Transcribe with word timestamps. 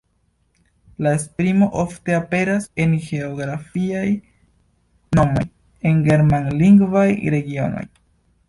La 1.07 1.11
esprimo 1.17 1.67
ofte 1.83 2.15
aperas 2.21 2.65
en 2.85 2.95
geografiaj 3.09 4.07
nomoj 5.21 5.47
en 5.91 6.05
germanlingvaj 6.11 7.09
regionoj. 7.37 7.89